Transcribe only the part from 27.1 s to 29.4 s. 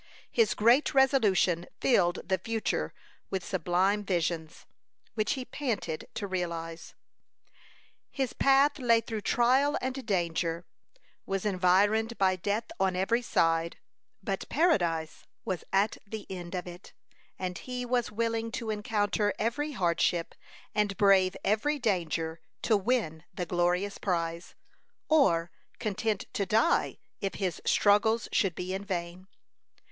if his struggles should be in vain.